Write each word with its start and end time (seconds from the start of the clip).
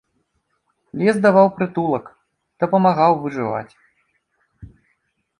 Лес 1.01 1.17
даваў 1.25 1.47
прытулак, 1.59 2.05
дапамагаў 2.63 3.13
выжываць. 3.25 3.73